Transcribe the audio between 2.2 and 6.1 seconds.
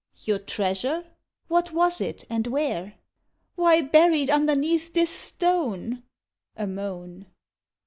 and where?" "Why, buried underneath this stone."